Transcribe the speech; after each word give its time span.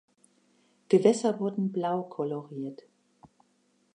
Gewässer 0.89 1.39
wurden 1.39 1.71
blau 1.71 2.01
koloriert. 2.01 2.87